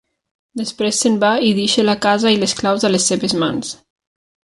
Després 0.61 1.01
se'n 1.05 1.19
va 1.25 1.29
i 1.49 1.53
deixa 1.59 1.87
la 1.91 1.97
casa 2.07 2.35
i 2.39 2.43
les 2.47 2.59
claus 2.63 2.89
a 2.91 2.95
les 2.97 3.07
seves 3.13 3.41
mans. 3.47 3.75